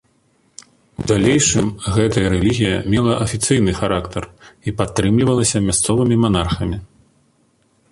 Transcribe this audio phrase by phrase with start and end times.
[1.01, 1.67] У далейшым
[1.97, 4.23] гэтая рэлігія мела афіцыйны характар
[4.71, 6.77] і падтрымлівалася мясцовымі манархамі.